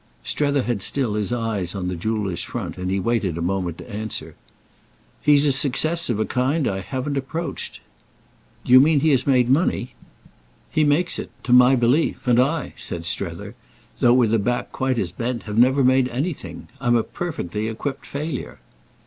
Strether 0.23 0.63
had 0.63 0.81
still 0.81 1.13
his 1.13 1.31
eyes 1.31 1.75
on 1.75 1.87
the 1.87 1.95
jeweller's 1.95 2.41
front, 2.41 2.75
and 2.75 2.89
he 2.89 2.99
waited 2.99 3.37
a 3.37 3.39
moment 3.43 3.77
to 3.77 3.87
answer. 3.87 4.33
"He's 5.21 5.45
a 5.45 5.51
success 5.51 6.09
of 6.09 6.19
a 6.19 6.25
kind 6.25 6.65
that 6.65 6.73
I 6.73 6.79
haven't 6.79 7.17
approached." 7.17 7.81
"Do 8.65 8.71
you 8.73 8.79
mean 8.79 9.01
he 9.01 9.11
has 9.11 9.27
made 9.27 9.47
money?" 9.47 9.93
"He 10.71 10.83
makes 10.83 11.19
it—to 11.19 11.53
my 11.53 11.75
belief. 11.75 12.27
And 12.27 12.39
I," 12.39 12.73
said 12.77 13.05
Strether, 13.05 13.53
"though 13.99 14.15
with 14.15 14.33
a 14.33 14.39
back 14.39 14.71
quite 14.71 14.97
as 14.97 15.11
bent, 15.11 15.43
have 15.43 15.59
never 15.59 15.83
made 15.83 16.09
anything. 16.09 16.67
I'm 16.79 16.95
a 16.95 17.03
perfectly 17.03 17.67
equipped 17.67 18.07
failure." 18.07 18.59